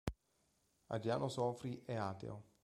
Adriano 0.87 1.27
Sofri 1.29 1.83
è 1.85 1.93
ateo. 1.93 2.45